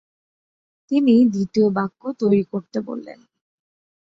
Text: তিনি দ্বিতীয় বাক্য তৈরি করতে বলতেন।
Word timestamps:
তিনি 0.91 1.13
দ্বিতীয় 1.33 1.67
বাক্য 1.77 2.01
তৈরি 2.19 2.41
করতে 2.51 2.77
বলতেন। 2.81 3.19